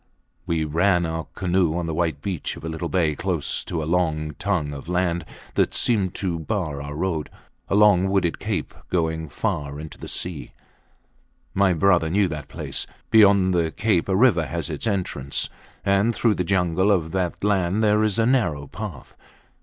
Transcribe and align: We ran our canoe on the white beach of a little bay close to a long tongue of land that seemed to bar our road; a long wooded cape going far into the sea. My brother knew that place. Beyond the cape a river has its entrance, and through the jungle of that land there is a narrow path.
We 0.47 0.63
ran 0.65 1.05
our 1.05 1.25
canoe 1.35 1.77
on 1.77 1.85
the 1.85 1.93
white 1.93 2.23
beach 2.23 2.57
of 2.57 2.63
a 2.63 2.67
little 2.67 2.89
bay 2.89 3.13
close 3.15 3.63
to 3.65 3.83
a 3.83 3.85
long 3.85 4.31
tongue 4.39 4.73
of 4.73 4.89
land 4.89 5.25
that 5.53 5.75
seemed 5.75 6.15
to 6.15 6.39
bar 6.39 6.81
our 6.81 6.95
road; 6.95 7.29
a 7.69 7.75
long 7.75 8.09
wooded 8.09 8.39
cape 8.39 8.73
going 8.89 9.29
far 9.29 9.79
into 9.79 9.99
the 9.99 10.07
sea. 10.07 10.53
My 11.53 11.73
brother 11.73 12.09
knew 12.09 12.27
that 12.29 12.47
place. 12.47 12.87
Beyond 13.11 13.53
the 13.53 13.69
cape 13.69 14.09
a 14.09 14.15
river 14.15 14.47
has 14.47 14.71
its 14.71 14.87
entrance, 14.87 15.51
and 15.85 16.15
through 16.15 16.33
the 16.33 16.43
jungle 16.43 16.91
of 16.91 17.11
that 17.11 17.43
land 17.43 17.83
there 17.83 18.01
is 18.03 18.17
a 18.17 18.25
narrow 18.25 18.65
path. 18.65 19.15